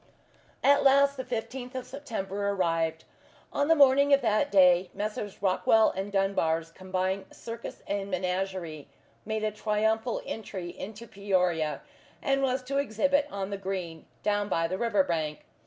[0.63, 3.03] At last the fifteenth of September arrived.
[3.53, 5.43] On the morning of that day Messrs.
[5.43, 8.87] Rockwell and Dunbar's Combined Circus and Menagerie
[9.27, 11.81] made a triumphal entry into Peoria,
[12.19, 15.45] and was to exhibit on the green, down by the river bank.